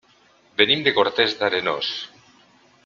[0.61, 1.95] Venim de Cortes d'Arenós.